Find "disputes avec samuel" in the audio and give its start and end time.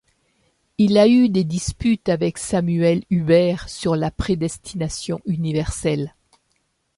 1.43-3.03